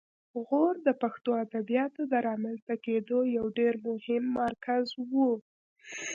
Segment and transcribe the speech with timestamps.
[0.45, 5.11] غور د پښتو ادبیاتو د رامنځته کیدو یو ډېر مهم مرکز و